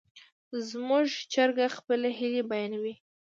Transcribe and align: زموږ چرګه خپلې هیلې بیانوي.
زموږ 0.69 1.07
چرګه 1.33 1.67
خپلې 1.77 2.09
هیلې 2.19 2.41
بیانوي. 2.51 2.93